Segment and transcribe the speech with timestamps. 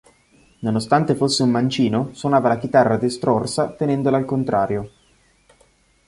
[0.61, 4.89] Nonostante fosse un mancino, suonava la chitarra destrorsa tenendola al contrario.